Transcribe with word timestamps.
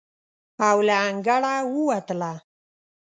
او 0.67 0.77
له 0.87 0.95
انګړه 1.07 1.53
ووتله. 1.73 2.33